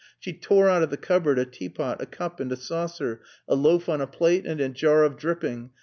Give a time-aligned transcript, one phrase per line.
[0.17, 3.87] She tore out of the cupboard a teapot, a cup and a saucer, a loaf
[3.87, 5.69] on a plate and a jar of dripping.